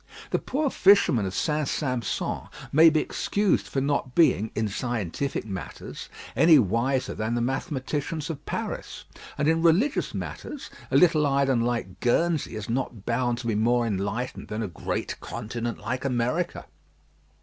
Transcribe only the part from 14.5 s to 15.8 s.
a great continent